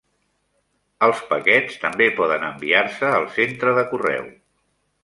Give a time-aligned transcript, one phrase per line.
[1.07, 4.29] Els paquets també poden enviar-se al centre de correu.